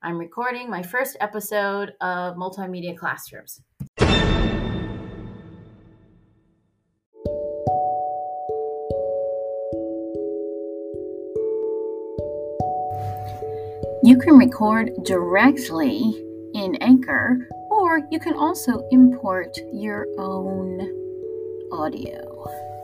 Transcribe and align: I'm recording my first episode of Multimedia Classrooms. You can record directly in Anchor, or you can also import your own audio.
I'm 0.00 0.16
recording 0.16 0.70
my 0.70 0.80
first 0.80 1.16
episode 1.18 1.92
of 2.00 2.36
Multimedia 2.36 2.96
Classrooms. 2.96 3.60
You 14.04 14.16
can 14.18 14.38
record 14.38 14.92
directly 15.04 16.14
in 16.54 16.76
Anchor, 16.80 17.48
or 17.68 18.00
you 18.12 18.20
can 18.20 18.34
also 18.34 18.86
import 18.92 19.58
your 19.72 20.06
own 20.16 20.78
audio. 21.72 22.77